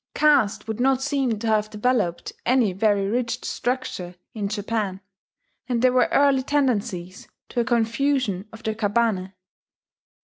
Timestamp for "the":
8.63-8.73